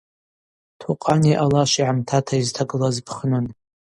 Токъани 0.79 1.33
алашви 1.43 1.83
Гӏамтата 1.87 2.35
йызтагылаз 2.39 2.97
пхнын. 3.07 3.45